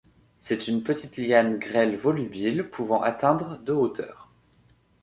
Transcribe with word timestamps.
C'est 0.39 0.67
une 0.67 0.81
petite 0.81 1.17
liane 1.17 1.59
grêle 1.59 1.95
volubile 1.95 2.63
pouvant 2.71 3.03
atteindre 3.03 3.59
de 3.59 3.71
hauteur. 3.71 4.31